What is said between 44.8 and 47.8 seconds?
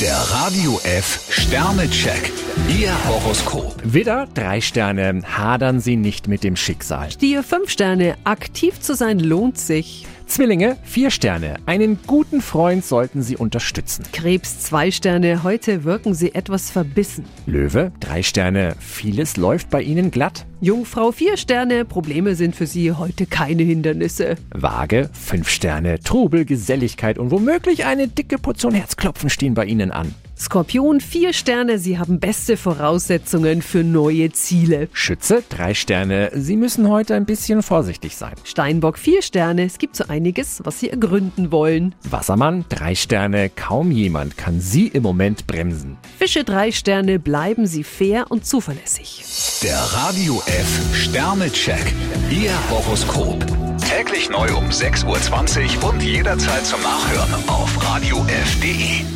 im Moment bremsen. Fische 3 Sterne, bleiben